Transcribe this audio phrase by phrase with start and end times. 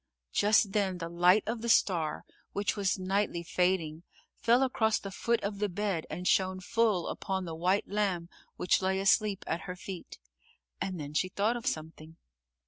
[0.31, 4.01] Just then the light of the star, which was nightly fading,
[4.35, 8.81] fell across the foot of the bed and shone full upon the white lamb which
[8.81, 10.17] lay asleep at her feet
[10.81, 12.17] and then she thought of something.